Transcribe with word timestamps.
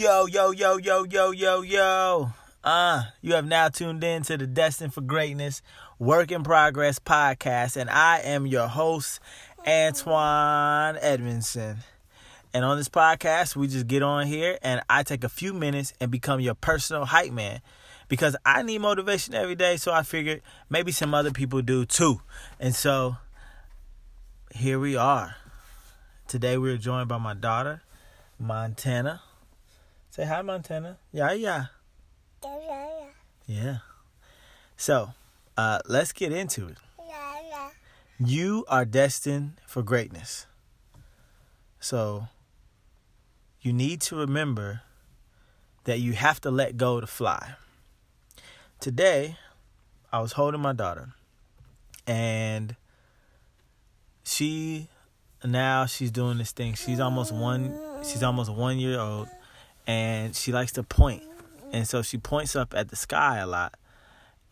Yo, 0.00 0.24
yo, 0.24 0.50
yo, 0.50 0.78
yo, 0.78 1.04
yo, 1.04 1.30
yo, 1.30 1.60
yo. 1.60 2.32
Uh, 2.64 3.02
you 3.20 3.34
have 3.34 3.44
now 3.44 3.68
tuned 3.68 4.02
in 4.02 4.22
to 4.22 4.38
the 4.38 4.46
Destined 4.46 4.94
for 4.94 5.02
Greatness 5.02 5.60
Work 5.98 6.32
in 6.32 6.42
Progress 6.42 6.98
podcast, 6.98 7.76
and 7.76 7.90
I 7.90 8.20
am 8.20 8.46
your 8.46 8.66
host, 8.66 9.20
Antoine 9.66 10.96
Edmondson. 11.02 11.80
And 12.54 12.64
on 12.64 12.78
this 12.78 12.88
podcast, 12.88 13.56
we 13.56 13.68
just 13.68 13.88
get 13.88 14.02
on 14.02 14.26
here 14.26 14.58
and 14.62 14.80
I 14.88 15.02
take 15.02 15.22
a 15.22 15.28
few 15.28 15.52
minutes 15.52 15.92
and 16.00 16.10
become 16.10 16.40
your 16.40 16.54
personal 16.54 17.04
hype 17.04 17.32
man 17.32 17.60
because 18.08 18.34
I 18.42 18.62
need 18.62 18.78
motivation 18.78 19.34
every 19.34 19.54
day. 19.54 19.76
So 19.76 19.92
I 19.92 20.02
figured 20.02 20.40
maybe 20.70 20.92
some 20.92 21.12
other 21.12 21.30
people 21.30 21.60
do 21.60 21.84
too. 21.84 22.22
And 22.58 22.74
so 22.74 23.18
here 24.54 24.78
we 24.78 24.96
are. 24.96 25.36
Today 26.26 26.56
we're 26.56 26.78
joined 26.78 27.10
by 27.10 27.18
my 27.18 27.34
daughter, 27.34 27.82
Montana. 28.38 29.20
Say 30.10 30.24
hi, 30.24 30.42
Montana. 30.42 30.98
Yeah, 31.12 31.32
yeah. 31.32 31.66
Yeah, 32.42 32.58
yeah, 32.66 33.04
Yeah. 33.46 33.76
So 34.76 35.10
uh, 35.56 35.78
let's 35.86 36.12
get 36.12 36.32
into 36.32 36.66
it. 36.68 36.78
yeah, 37.06 37.34
yeah. 37.48 37.70
You 38.18 38.64
are 38.68 38.84
destined 38.84 39.60
for 39.66 39.82
greatness. 39.82 40.46
So 41.78 42.26
you 43.60 43.72
need 43.72 44.00
to 44.02 44.16
remember 44.16 44.82
that 45.84 46.00
you 46.00 46.14
have 46.14 46.40
to 46.40 46.50
let 46.50 46.76
go 46.76 47.00
to 47.00 47.06
fly. 47.06 47.54
Today, 48.80 49.36
I 50.12 50.20
was 50.20 50.32
holding 50.32 50.60
my 50.60 50.72
daughter 50.72 51.10
and 52.06 52.74
she 54.24 54.88
now 55.44 55.86
she's 55.86 56.10
doing 56.10 56.38
this 56.38 56.52
thing. 56.52 56.74
She's 56.74 56.98
almost 56.98 57.32
one 57.32 57.78
she's 58.02 58.22
almost 58.22 58.50
1 58.50 58.78
year 58.78 58.98
old 58.98 59.28
and 59.90 60.36
she 60.36 60.52
likes 60.52 60.70
to 60.70 60.84
point. 60.84 61.24
And 61.72 61.86
so 61.86 62.00
she 62.00 62.16
points 62.16 62.54
up 62.54 62.74
at 62.76 62.90
the 62.90 62.96
sky 62.96 63.38
a 63.38 63.46
lot. 63.46 63.74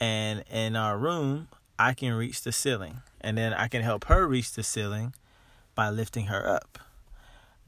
And 0.00 0.42
in 0.50 0.74
our 0.74 0.98
room, 0.98 1.46
I 1.78 1.94
can 1.94 2.12
reach 2.14 2.42
the 2.42 2.50
ceiling. 2.50 3.02
And 3.20 3.38
then 3.38 3.54
I 3.54 3.68
can 3.68 3.82
help 3.82 4.06
her 4.06 4.26
reach 4.26 4.52
the 4.54 4.64
ceiling 4.64 5.14
by 5.76 5.90
lifting 5.90 6.26
her 6.26 6.48
up. 6.48 6.80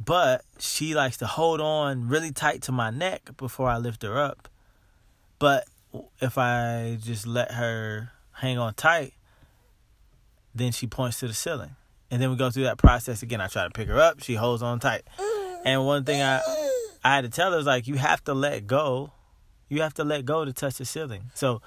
But 0.05 0.43
she 0.59 0.97
likes 0.97 1.17
to 1.19 1.29
hold 1.29 1.61
on 1.61 2.09
really 2.09 2.33
tight 2.33 2.63
to 2.63 2.73
my 2.73 2.91
neck 2.91 3.31
before 3.37 3.69
I 3.69 3.79
lift 3.79 4.03
her 4.03 4.19
up. 4.19 4.49
But 5.39 5.69
if 6.21 6.39
I 6.39 6.99
just 7.01 7.25
let 7.25 7.53
her 7.53 8.11
hang 8.33 8.59
on 8.59 8.75
tight, 8.75 9.13
then 10.53 10.73
she 10.73 10.89
points 10.89 11.21
to 11.21 11.29
the 11.29 11.35
ceiling. 11.35 11.77
And 12.11 12.21
then 12.21 12.31
we 12.31 12.37
go 12.37 12.51
through 12.51 12.65
that 12.65 12.79
process 12.79 13.23
again. 13.23 13.41
I 13.41 13.47
try 13.47 13.63
to 13.63 13.71
pick 13.71 13.87
her 13.87 14.01
up, 14.01 14.21
she 14.25 14.35
holds 14.35 14.61
on 14.61 14.81
tight. 14.81 15.03
And 15.65 15.87
one 15.87 16.05
thing 16.05 16.21
I 16.21 16.41
I 17.03 17.15
had 17.15 17.23
to 17.23 17.31
tell 17.31 17.53
her 17.53 17.59
is 17.59 17.67
like 17.67 17.87
you 17.87 17.97
have 17.97 18.23
to 18.25 18.35
let 18.35 18.67
go. 18.67 19.13
You 19.69 19.83
have 19.83 19.95
to 19.95 20.05
let 20.05 20.25
go 20.25 20.45
to 20.45 20.53
touch 20.53 20.77
the 20.77 20.85
ceiling. 20.85 21.31
So 21.35 21.63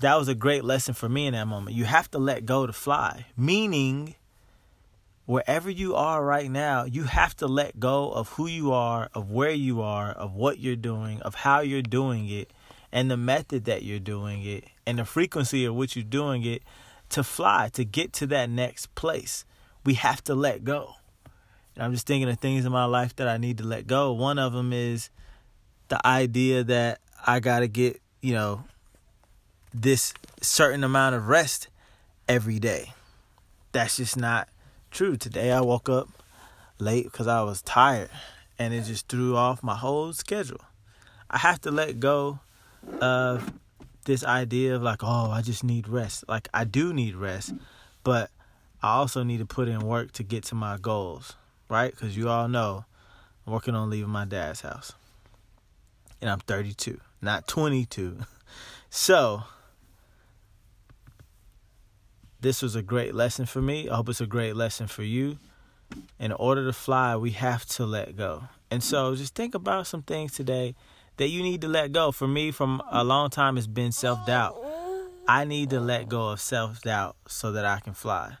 that 0.00 0.16
was 0.16 0.28
a 0.28 0.34
great 0.34 0.64
lesson 0.64 0.94
for 0.94 1.08
me 1.08 1.26
in 1.26 1.34
that 1.34 1.46
moment. 1.46 1.76
You 1.76 1.84
have 1.84 2.10
to 2.12 2.18
let 2.18 2.44
go 2.44 2.66
to 2.66 2.72
fly. 2.72 3.26
Meaning 3.36 4.14
wherever 5.26 5.70
you 5.70 5.94
are 5.94 6.24
right 6.24 6.50
now, 6.50 6.84
you 6.84 7.04
have 7.04 7.36
to 7.36 7.46
let 7.46 7.78
go 7.78 8.10
of 8.10 8.30
who 8.30 8.46
you 8.46 8.72
are, 8.72 9.10
of 9.14 9.30
where 9.30 9.52
you 9.52 9.82
are, 9.82 10.10
of 10.10 10.34
what 10.34 10.58
you're 10.58 10.76
doing, 10.76 11.20
of 11.22 11.34
how 11.34 11.60
you're 11.60 11.82
doing 11.82 12.28
it, 12.28 12.52
and 12.92 13.10
the 13.10 13.16
method 13.16 13.64
that 13.64 13.82
you're 13.82 13.98
doing 13.98 14.42
it, 14.44 14.64
and 14.86 14.98
the 14.98 15.04
frequency 15.04 15.64
of 15.64 15.74
which 15.74 15.96
you're 15.96 16.04
doing 16.04 16.44
it 16.44 16.62
to 17.10 17.22
fly, 17.22 17.68
to 17.72 17.84
get 17.84 18.12
to 18.14 18.26
that 18.26 18.48
next 18.48 18.94
place. 18.94 19.44
We 19.84 19.94
have 19.94 20.22
to 20.24 20.34
let 20.34 20.64
go. 20.64 20.94
And 21.76 21.84
I'm 21.84 21.92
just 21.92 22.06
thinking 22.06 22.28
of 22.28 22.38
things 22.40 22.64
in 22.64 22.72
my 22.72 22.86
life 22.86 23.14
that 23.16 23.28
I 23.28 23.36
need 23.36 23.58
to 23.58 23.64
let 23.64 23.86
go. 23.86 24.12
One 24.12 24.38
of 24.38 24.52
them 24.52 24.72
is 24.72 25.10
the 25.88 26.04
idea 26.04 26.64
that 26.64 27.00
I 27.24 27.38
got 27.38 27.60
to 27.60 27.68
get, 27.68 28.00
you 28.22 28.32
know, 28.32 28.64
this 29.72 30.14
certain 30.40 30.82
amount 30.82 31.14
of 31.14 31.28
rest 31.28 31.68
every 32.28 32.58
day. 32.58 32.92
That's 33.72 33.98
just 33.98 34.16
not 34.16 34.48
true. 34.90 35.16
Today 35.16 35.52
I 35.52 35.60
woke 35.60 35.88
up 35.88 36.08
late 36.78 37.04
because 37.04 37.26
I 37.26 37.42
was 37.42 37.62
tired 37.62 38.08
and 38.58 38.72
it 38.72 38.84
just 38.84 39.08
threw 39.08 39.36
off 39.36 39.62
my 39.62 39.76
whole 39.76 40.14
schedule. 40.14 40.62
I 41.30 41.38
have 41.38 41.60
to 41.62 41.70
let 41.70 42.00
go 42.00 42.38
of 43.00 43.52
this 44.04 44.24
idea 44.24 44.74
of 44.76 44.82
like, 44.82 45.02
oh, 45.02 45.30
I 45.30 45.42
just 45.42 45.62
need 45.62 45.88
rest. 45.88 46.24
Like, 46.28 46.48
I 46.54 46.64
do 46.64 46.94
need 46.94 47.16
rest, 47.16 47.52
but 48.02 48.30
I 48.82 48.94
also 48.94 49.22
need 49.22 49.38
to 49.38 49.46
put 49.46 49.68
in 49.68 49.80
work 49.80 50.12
to 50.12 50.22
get 50.22 50.44
to 50.44 50.54
my 50.54 50.78
goals, 50.78 51.34
right? 51.68 51.90
Because 51.90 52.16
you 52.16 52.28
all 52.28 52.48
know 52.48 52.84
I'm 53.46 53.52
working 53.52 53.74
on 53.74 53.90
leaving 53.90 54.10
my 54.10 54.24
dad's 54.24 54.60
house. 54.60 54.92
And 56.20 56.30
I'm 56.30 56.40
32, 56.40 57.00
not 57.20 57.46
22. 57.46 58.18
So, 58.88 59.42
this 62.40 62.62
was 62.62 62.76
a 62.76 62.82
great 62.82 63.14
lesson 63.14 63.44
for 63.44 63.60
me. 63.60 63.90
I 63.90 63.96
hope 63.96 64.08
it's 64.08 64.20
a 64.20 64.26
great 64.26 64.54
lesson 64.56 64.86
for 64.86 65.02
you. 65.02 65.38
In 66.18 66.32
order 66.32 66.64
to 66.64 66.72
fly, 66.72 67.16
we 67.16 67.32
have 67.32 67.66
to 67.66 67.84
let 67.84 68.16
go. 68.16 68.44
And 68.70 68.82
so 68.82 69.14
just 69.14 69.34
think 69.34 69.54
about 69.54 69.86
some 69.86 70.02
things 70.02 70.32
today 70.32 70.74
that 71.16 71.28
you 71.28 71.42
need 71.42 71.60
to 71.62 71.68
let 71.68 71.92
go. 71.92 72.12
For 72.12 72.26
me, 72.26 72.50
from 72.50 72.82
a 72.90 73.04
long 73.04 73.30
time, 73.30 73.58
it's 73.58 73.66
been 73.66 73.92
self 73.92 74.24
doubt. 74.26 74.56
I 75.28 75.44
need 75.44 75.70
to 75.70 75.80
let 75.80 76.08
go 76.08 76.28
of 76.28 76.40
self 76.40 76.80
doubt 76.82 77.16
so 77.26 77.52
that 77.52 77.64
I 77.64 77.80
can 77.80 77.94
fly. 77.94 78.36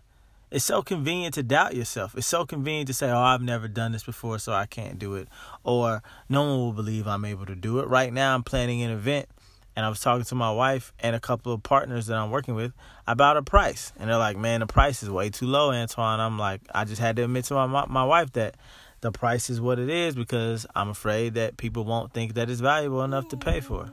It's 0.50 0.64
so 0.64 0.82
convenient 0.82 1.34
to 1.34 1.42
doubt 1.42 1.74
yourself. 1.74 2.14
It's 2.16 2.26
so 2.26 2.46
convenient 2.46 2.86
to 2.86 2.94
say, 2.94 3.10
Oh, 3.10 3.18
I've 3.18 3.42
never 3.42 3.66
done 3.66 3.92
this 3.92 4.04
before, 4.04 4.38
so 4.38 4.52
I 4.52 4.66
can't 4.66 4.98
do 4.98 5.16
it. 5.16 5.28
Or 5.64 6.02
no 6.28 6.42
one 6.42 6.58
will 6.58 6.72
believe 6.72 7.06
I'm 7.06 7.24
able 7.24 7.46
to 7.46 7.56
do 7.56 7.80
it. 7.80 7.88
Right 7.88 8.12
now, 8.12 8.34
I'm 8.34 8.44
planning 8.44 8.82
an 8.82 8.90
event 8.90 9.28
and 9.76 9.84
I 9.84 9.90
was 9.90 10.00
talking 10.00 10.24
to 10.24 10.34
my 10.34 10.50
wife 10.50 10.92
and 11.00 11.14
a 11.14 11.20
couple 11.20 11.52
of 11.52 11.62
partners 11.62 12.06
that 12.06 12.16
I'm 12.16 12.30
working 12.30 12.54
with 12.54 12.72
about 13.06 13.36
a 13.36 13.42
price, 13.42 13.92
and 13.98 14.08
they're 14.08 14.16
like, 14.16 14.38
"Man, 14.38 14.60
the 14.60 14.66
price 14.66 15.02
is 15.02 15.10
way 15.10 15.28
too 15.28 15.46
low, 15.46 15.70
Antoine." 15.70 16.18
I'm 16.18 16.38
like, 16.38 16.62
I 16.74 16.84
just 16.84 17.00
had 17.00 17.16
to 17.16 17.24
admit 17.24 17.44
to 17.46 17.54
my 17.54 17.84
my 17.86 18.04
wife 18.04 18.32
that 18.32 18.56
the 19.02 19.12
price 19.12 19.50
is 19.50 19.60
what 19.60 19.78
it 19.78 19.90
is 19.90 20.14
because 20.14 20.66
I'm 20.74 20.88
afraid 20.88 21.34
that 21.34 21.58
people 21.58 21.84
won't 21.84 22.12
think 22.12 22.34
that 22.34 22.48
it's 22.48 22.60
valuable 22.60 23.04
enough 23.04 23.28
to 23.28 23.36
pay 23.36 23.60
for. 23.60 23.92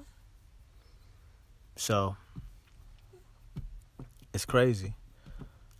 So 1.75 2.15
it's 4.33 4.45
crazy. 4.45 4.95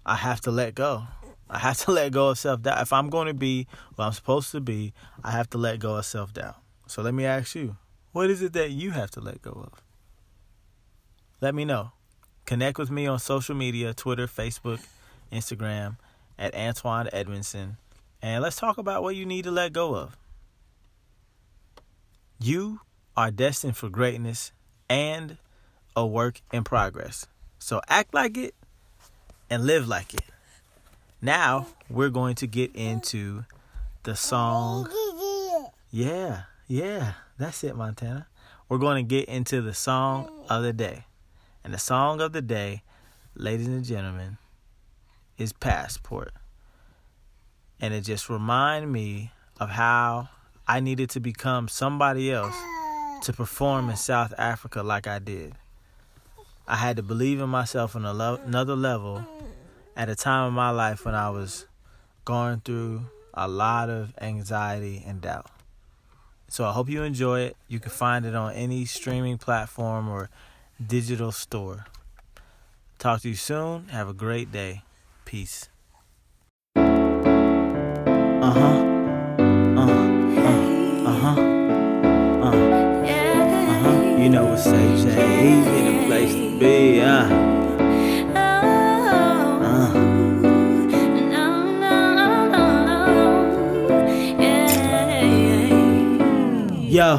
I 0.06 0.16
have 0.16 0.42
to 0.42 0.52
let 0.52 0.76
go. 0.76 1.08
I 1.50 1.60
have 1.60 1.78
to 1.86 1.92
let 2.00 2.12
go 2.12 2.30
of 2.30 2.40
self 2.40 2.62
doubt. 2.62 2.82
If 2.82 2.94
I'm 2.94 3.10
going 3.10 3.28
to 3.28 3.34
be 3.34 3.68
what 3.96 4.06
I'm 4.06 4.14
supposed 4.14 4.52
to 4.52 4.62
be, 4.62 4.94
I 5.24 5.32
have 5.32 5.50
to 5.52 5.58
let 5.58 5.80
go 5.80 5.96
of 5.96 6.06
self 6.06 6.34
doubt. 6.34 6.56
So 6.88 7.02
let 7.02 7.14
me 7.14 7.26
ask 7.26 7.56
you, 7.56 7.78
what 8.12 8.30
is 8.30 8.42
it 8.42 8.54
that 8.54 8.72
you 8.72 8.92
have 8.92 9.12
to 9.12 9.22
let 9.22 9.42
go 9.42 9.52
of? 9.72 9.82
Let 11.42 11.56
me 11.56 11.66
know. 11.66 11.92
Connect 12.46 12.78
with 12.78 12.92
me 12.92 13.08
on 13.08 13.20
social 13.20 13.56
media 13.56 13.94
Twitter, 13.94 14.28
Facebook, 14.28 14.80
Instagram 15.32 15.98
at 16.38 16.54
Antoine 16.56 17.10
Edmondson. 17.14 17.78
And 18.22 18.42
let's 18.42 18.56
talk 18.56 18.78
about 18.78 19.04
what 19.04 19.16
you 19.16 19.26
need 19.26 19.44
to 19.44 19.52
let 19.52 19.74
go 19.74 19.96
of. 19.96 20.18
You 22.40 22.82
are 23.16 23.32
destined 23.32 23.78
for 23.78 23.90
greatness 23.90 24.52
and 24.90 25.38
a 25.96 26.06
work 26.06 26.42
in 26.52 26.64
progress. 26.64 27.28
So 27.60 27.82
act 27.88 28.14
like 28.14 28.38
it 28.38 28.56
and 29.54 29.68
live 29.68 29.88
like 29.88 30.16
it. 30.16 30.26
Now 31.22 31.68
we're 31.88 32.10
going 32.10 32.34
to 32.36 32.48
get 32.48 32.76
into 32.76 33.46
the 34.02 34.16
song. 34.16 34.90
Yeah, 35.92 36.44
yeah, 36.68 37.14
that's 37.38 37.64
it, 37.64 37.76
Montana. 37.76 38.26
We're 38.68 38.80
going 38.80 39.06
to 39.06 39.08
get 39.08 39.30
into 39.30 39.62
the 39.62 39.76
song 39.76 40.46
of 40.50 40.64
the 40.64 40.74
day. 40.74 41.06
And 41.64 41.72
the 41.72 41.78
song 41.78 42.20
of 42.20 42.34
the 42.34 42.42
day, 42.42 42.82
ladies 43.36 43.68
and 43.68 43.86
gentlemen, 43.86 44.40
is 45.38 45.54
Passport. 45.54 46.34
And 47.80 47.94
it 47.94 48.02
just 48.02 48.32
reminded 48.32 48.90
me 48.90 49.34
of 49.60 49.70
how 49.70 50.30
I 50.68 50.80
needed 50.80 51.12
to 51.12 51.20
become 51.20 51.68
somebody 51.68 52.32
else 52.32 52.56
to 53.22 53.34
perform 53.34 53.92
in 53.92 53.98
South 53.98 54.34
Africa 54.40 54.82
like 54.82 55.06
I 55.06 55.20
did. 55.20 55.54
I 56.68 56.78
had 56.78 56.96
to 56.98 57.04
believe 57.04 57.42
in 57.42 57.50
myself 57.50 57.96
on 57.96 58.06
a 58.06 58.14
lo- 58.14 58.40
another 58.46 58.76
level 58.76 59.26
at 59.96 60.10
a 60.10 60.16
time 60.16 60.48
in 60.48 60.54
my 60.54 60.70
life 60.70 61.06
when 61.06 61.16
I 61.16 61.30
was 61.30 61.66
going 62.26 62.62
through 62.62 63.02
a 63.34 63.48
lot 63.48 63.90
of 63.90 64.14
anxiety 64.22 65.04
and 65.06 65.22
doubt. 65.22 65.48
So 66.48 66.66
I 66.66 66.72
hope 66.72 66.88
you 66.90 67.04
enjoy 67.04 67.42
it. 67.42 67.58
You 67.68 67.80
can 67.80 67.92
find 67.92 68.26
it 68.26 68.36
on 68.36 68.54
any 68.54 68.86
streaming 68.86 69.38
platform 69.38 70.08
or 70.08 70.30
digital 70.86 71.32
store. 71.32 71.86
Talk 73.00 73.22
to 73.22 73.30
you 73.30 73.36
soon. 73.36 73.88
Have 73.90 74.08
a 74.08 74.14
great 74.14 74.52
day. 74.52 74.84
Peace. 75.26 75.68
Uh 76.76 76.82
huh. 78.42 78.84
Uh 79.40 79.90
uh 80.38 80.54
uh 81.08 81.12
huh. 81.12 81.42
Uh 82.42 82.52
uh 82.52 83.80
huh. 83.82 84.02
You 84.20 84.30
know 84.30 84.46
what's 84.46 84.64
say, 84.64 85.04
Jay? 85.04 85.73
Yo, 96.94 97.18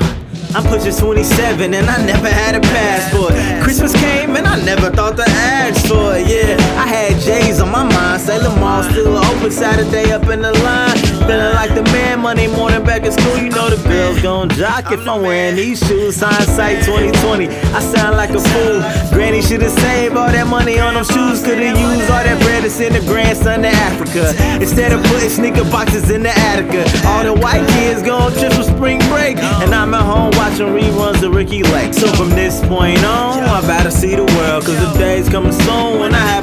I'm 0.55 0.63
pushing 0.69 0.95
27 0.95 1.75
and 1.75 1.91
I 1.91 2.07
never 2.07 2.29
had 2.29 2.55
a 2.55 2.61
passport. 2.61 3.33
Christmas 3.63 3.93
came 3.93 4.37
and 4.37 4.47
I 4.47 4.63
never 4.65 4.89
thought 4.91 5.17
to 5.17 5.25
ask 5.27 5.87
for 5.89 6.15
it. 6.15 6.29
Yeah, 6.29 6.57
I 6.81 6.87
had 6.87 7.21
J's 7.21 7.61
on 7.61 7.73
my 7.73 7.83
mind. 7.83 8.21
Say 8.23 8.39
Mall 8.61 8.85
still 8.85 9.17
open 9.17 9.51
Saturday 9.51 10.13
up 10.13 10.29
in 10.29 10.43
the 10.43 10.53
line. 10.63 11.04
Feeling 11.27 11.55
like 11.55 11.75
the 11.75 11.83
man 11.85 12.21
Monday 12.21 12.49
morning 12.49 12.85
back 12.85 13.03
at 13.05 13.15
school. 13.15 13.39
You 13.39 13.49
know 13.49 13.71
the 13.71 13.81
girls 13.89 14.21
gon' 14.21 14.51
jock 14.51 14.93
if 14.93 15.09
I'm 15.09 15.23
wearing 15.23 15.57
these 15.57 15.81
shoes. 15.81 16.21
Hindsight 16.21 16.85
2020. 16.85 17.49
I 17.49 17.81
sound 17.81 18.19
like 18.19 18.29
a 18.31 18.41
fool. 18.41 18.85
Granny 19.09 19.41
should've 19.41 19.71
saved 19.71 20.17
all 20.19 20.29
that 20.31 20.47
money 20.47 20.79
on 20.79 20.93
them 20.93 21.05
shoes. 21.05 21.43
Could've 21.43 21.81
used 21.81 22.11
all 22.13 22.25
that 22.29 22.39
bread 22.43 22.63
to 22.65 22.69
send 22.69 22.95
the 22.95 23.01
grandson 23.01 23.63
to 23.63 23.69
Africa. 23.69 24.35
Instead 24.61 24.93
of 24.93 25.03
putting 25.05 25.31
sneaker 25.31 25.65
boxes 25.65 26.11
in 26.11 26.23
the 26.23 26.29
Attica. 26.53 26.85
All 27.09 27.25
the 27.25 27.33
white 27.33 27.67
kids 27.69 28.03
gon' 28.03 28.31
trip 28.33 28.53
for 28.53 28.63
spring 28.63 28.99
break. 29.09 29.39
And 29.65 29.75
I'm 29.75 29.95
at 29.95 30.05
home 30.05 30.31
watching 30.37 30.69
reruns 30.77 31.23
of 31.23 31.35
Ricki 31.35 31.63
Lake. 31.63 31.95
So 31.95 32.07
from 32.21 32.31
this 32.37 32.61
point 32.69 33.03
on, 33.03 33.41
I'm 33.45 33.65
about 33.65 33.85
to 33.85 33.91
see 33.91 34.15
the 34.15 34.29
world. 34.37 34.67
Cause 34.67 34.77
the 34.77 34.93
day's 34.99 35.31
coming 35.31 35.53
soon 35.53 36.01
when 36.01 36.15
I 36.15 36.34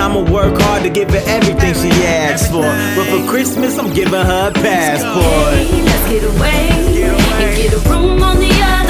I'ma 0.00 0.20
work 0.32 0.58
hard 0.62 0.82
to 0.84 0.90
give 0.90 1.10
her 1.10 1.22
everything 1.26 1.74
she 1.74 1.90
asks 2.06 2.48
for. 2.48 2.64
But 2.96 3.06
for 3.12 3.28
Christmas, 3.28 3.78
I'm 3.78 3.92
giving 3.92 4.14
her 4.14 4.48
a 4.48 4.52
passport. 4.52 5.84
Let's 5.84 6.08
get 6.08 6.24
away 6.24 6.68
and 7.44 7.56
get 7.56 7.72
a 7.74 7.78
room 7.90 8.22
on 8.22 8.38
the 8.38 8.50
other 8.62 8.89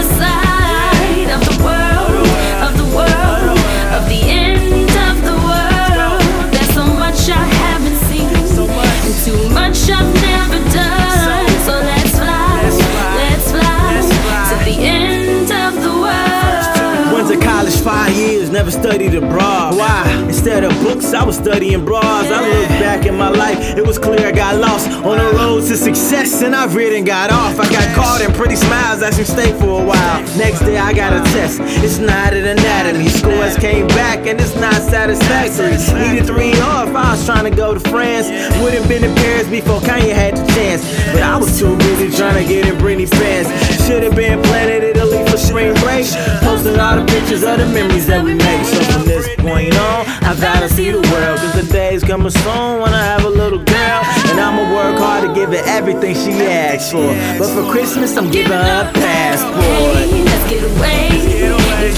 was 21.31 21.39
studying 21.39 21.85
bras. 21.85 22.27
I 22.27 22.43
look 22.43 22.69
back 22.83 23.07
in 23.07 23.17
my 23.17 23.29
life, 23.29 23.79
it 23.79 23.87
was 23.87 23.99
clear 23.99 24.27
I 24.27 24.33
got 24.33 24.57
lost 24.57 24.91
on 24.91 25.17
the 25.17 25.31
road 25.39 25.61
to 25.69 25.77
success, 25.77 26.43
and 26.43 26.57
I 26.57 26.67
really 26.75 27.03
got 27.03 27.31
off. 27.31 27.61
I 27.61 27.71
got 27.71 27.87
caught 27.95 28.21
in 28.21 28.33
pretty 28.33 28.57
smiles, 28.57 29.01
I 29.01 29.11
should 29.13 29.29
stay 29.29 29.53
for 29.61 29.81
a 29.81 29.85
while. 29.85 30.19
Next 30.37 30.61
day, 30.61 30.79
I 30.79 30.93
got 30.93 31.13
a 31.13 31.23
test, 31.31 31.61
it's 31.85 31.99
not 31.99 32.35
an 32.35 32.47
anatomy. 32.59 33.09
Scores 33.09 33.57
came 33.59 33.87
back, 33.89 34.27
and 34.27 34.41
it's 34.41 34.57
not 34.57 34.75
satisfactory. 34.75 35.79
Needed 36.03 36.27
three 36.27 36.59
off, 36.63 36.89
I 36.89 37.13
was 37.13 37.25
trying 37.25 37.45
to 37.49 37.55
go 37.55 37.75
to 37.75 37.81
France. 37.91 38.27
Would've 38.61 38.89
been 38.89 39.05
in 39.05 39.15
Paris 39.15 39.47
before 39.49 39.79
Kanye 39.81 40.13
had 40.13 40.37
the 40.37 40.45
chance, 40.59 40.83
but 41.13 41.23
I 41.23 41.37
was 41.37 41.61
too 41.61 41.77
busy 41.79 42.11
trying 42.11 42.43
to 42.43 42.47
get 42.53 42.67
in 42.67 42.75
Britney 42.83 43.09
fans. 43.09 43.47
Should've 43.87 44.17
been 44.17 44.43
Planet 44.51 44.83
Italy 44.83 45.23
for 45.31 45.39
spring 45.39 45.75
break. 45.79 46.07
Posting 46.43 46.79
all 46.81 46.97
the 46.99 47.07
pictures 47.07 47.45
of 47.45 47.59
the 47.59 47.67
memories 47.67 48.09
that 48.09 48.25
we 48.25 48.35
make. 48.35 48.65
So 48.67 48.83
from 48.91 49.05
this 49.05 49.29
point 49.39 49.79
on, 49.79 50.07
I 50.27 50.35
gotta 50.41 50.69
see 50.69 50.91
the 50.91 50.99
world. 50.99 51.20
Cause 51.21 51.55
the 51.55 51.73
day's 51.73 52.03
coming 52.03 52.31
soon 52.31 52.81
when 52.81 52.93
I 52.95 53.05
have 53.05 53.25
a 53.25 53.29
little 53.29 53.59
girl. 53.59 54.01
And 54.31 54.41
I'ma 54.41 54.75
work 54.75 54.99
hard 54.99 55.29
to 55.29 55.35
give 55.35 55.51
her 55.51 55.63
everything 55.67 56.15
she 56.15 56.33
asks 56.45 56.93
for. 56.93 57.15
But 57.39 57.49
for 57.55 57.71
Christmas, 57.71 58.17
I'm 58.17 58.31
giving 58.31 58.53
her 58.53 58.89
a 58.89 58.93
passport. 58.93 60.09
Hey, 60.09 60.25
let's 60.25 60.51
get 60.51 60.63
away 60.77 61.11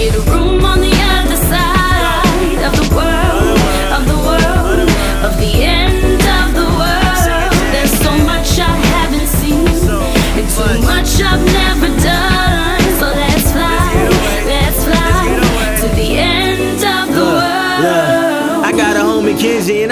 get 0.02 0.14
a 0.16 0.20
room 0.30 0.64
on 0.64 0.80
the 0.80 1.01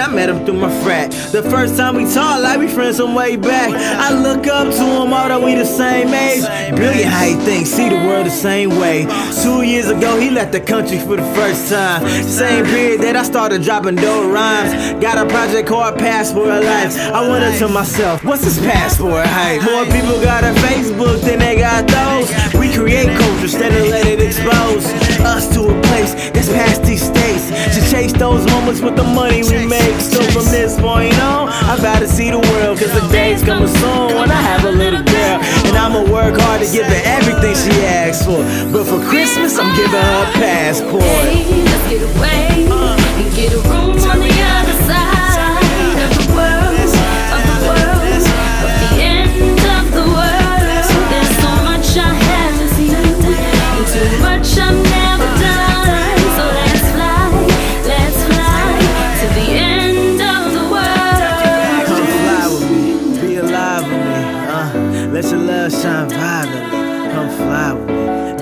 I 0.01 0.09
met 0.09 0.31
him 0.31 0.45
through 0.47 0.55
my 0.55 0.71
frat. 0.83 1.11
The 1.31 1.43
first 1.43 1.77
time 1.77 1.95
we 1.95 2.05
talked, 2.05 2.43
like 2.43 2.59
we 2.59 2.69
friends 2.69 2.99
from 2.99 3.15
way 3.15 3.37
back. 3.37 3.71
I 3.71 4.13
look 4.15 4.47
up 4.47 4.73
to 4.73 4.85
him, 4.85 5.13
although 5.13 5.45
we 5.45 5.55
the 5.55 5.65
same 5.65 6.09
age. 6.09 6.43
Brilliant 6.75 7.11
how 7.13 7.25
he 7.25 7.35
thinks, 7.35 7.71
see 7.71 7.89
the 7.89 7.97
world 7.97 8.27
the 8.27 8.31
same 8.31 8.71
way. 8.79 9.07
Two 9.43 9.63
years 9.63 9.89
ago, 9.91 10.19
he 10.19 10.31
left 10.31 10.53
the 10.53 10.61
country 10.61 10.99
for 10.99 11.17
the 11.17 11.35
first 11.35 11.71
time. 11.71 12.07
Same 12.25 12.65
period 12.65 13.03
that 13.03 13.15
I 13.15 13.23
started 13.23 13.63
dropping 13.63 13.97
dope 13.97 14.33
rhymes. 14.33 14.73
Got 15.03 15.19
a 15.19 15.29
project 15.29 15.69
called 15.69 15.99
Passport 15.99 16.65
Life. 16.65 16.97
I 16.97 17.29
wondered 17.29 17.59
to 17.59 17.69
myself, 17.69 18.25
what's 18.25 18.45
this 18.45 18.59
passport 18.59 19.27
hype? 19.27 19.63
More 19.63 19.85
people 19.85 20.21
got 20.23 20.45
a 20.45 20.53
Facebook 20.61 21.21
than 21.21 21.41
they 21.41 21.57
got 21.57 21.87
those. 21.87 22.31
Create 22.75 23.09
culture 23.19 23.43
instead 23.43 23.73
of 23.73 23.89
let 23.89 24.07
it 24.07 24.21
expose 24.21 24.87
us 25.21 25.53
to 25.55 25.69
a 25.69 25.83
place 25.83 26.15
that's 26.31 26.49
past 26.49 26.83
these 26.85 27.03
states. 27.03 27.51
To 27.75 27.81
chase 27.91 28.13
those 28.13 28.45
moments 28.47 28.81
with 28.81 28.97
the 28.97 29.05
money 29.05 29.43
we 29.43 29.67
make. 29.67 30.01
So 30.01 30.23
from 30.31 30.45
this 30.47 30.81
point 30.81 31.19
on, 31.21 31.49
I 31.49 31.77
gotta 31.83 32.07
see 32.07 32.31
the 32.31 32.39
world. 32.39 32.79
Cause 32.79 32.93
the 32.93 33.07
day's 33.13 33.43
coming 33.43 33.69
soon 33.69 34.15
when 34.15 34.31
I 34.31 34.41
have 34.41 34.65
a 34.65 34.73
little 34.73 35.03
girl. 35.03 35.39
And 35.67 35.77
I'ma 35.77 36.11
work 36.11 36.41
hard 36.41 36.63
to 36.63 36.73
give 36.73 36.87
her 36.87 37.03
everything 37.05 37.55
she 37.55 37.73
asks 37.85 38.25
for. 38.25 38.43
But 38.73 38.87
for 38.87 39.01
Christmas, 39.09 39.59
I'm 39.59 39.75
giving 39.77 39.93
her 39.93 40.23
a 40.23 40.33
passport. 40.35 41.70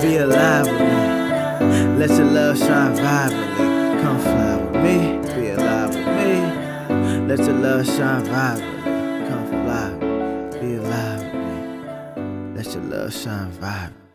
Be 0.01 0.17
alive 0.17 0.65
with 0.65 0.79
me. 0.79 1.97
Let 1.99 2.09
your 2.11 2.25
love 2.25 2.57
shine 2.57 2.95
violently. 2.95 4.01
Come 4.01 4.19
fly 4.19 4.55
with 4.55 4.75
me, 4.83 4.97
be 5.35 5.49
alive 5.49 5.89
with 5.89 6.07
me. 6.07 7.27
Let 7.27 7.39
your 7.39 7.53
love 7.55 7.85
shine 7.85 8.23
violently. 8.23 9.27
Come 9.29 9.47
fly, 9.47 9.89
be 10.59 10.75
alive 10.75 11.23
with 11.23 11.33
me. 11.33 12.55
Let 12.55 12.73
your 12.73 12.83
love 12.83 13.13
shine 13.13 13.51
violently. 13.51 14.08